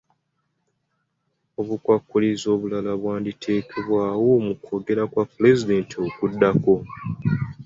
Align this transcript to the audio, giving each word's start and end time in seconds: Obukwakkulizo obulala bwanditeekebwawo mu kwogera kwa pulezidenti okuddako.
Obukwakkulizo 1.61 2.47
obulala 2.55 2.91
bwanditeekebwawo 3.01 4.29
mu 4.45 4.53
kwogera 4.63 5.03
kwa 5.11 5.23
pulezidenti 5.33 5.95
okuddako. 6.07 6.75